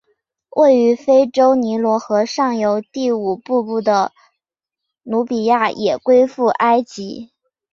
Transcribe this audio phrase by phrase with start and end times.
[0.55, 4.11] 位于非洲尼罗河上游第五瀑布的
[5.03, 7.29] 努比亚也归附埃及。